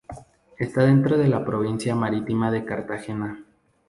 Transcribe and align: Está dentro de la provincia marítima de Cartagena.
Está 0.57 0.83
dentro 0.85 1.15
de 1.15 1.27
la 1.27 1.45
provincia 1.45 1.93
marítima 1.93 2.49
de 2.49 2.65
Cartagena. 2.65 3.45